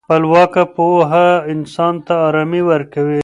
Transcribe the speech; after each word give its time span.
خپلواکه 0.07 0.63
پوهه 0.75 1.27
انسان 1.53 1.93
ته 2.05 2.13
ارامي 2.27 2.61
ورکوي. 2.71 3.19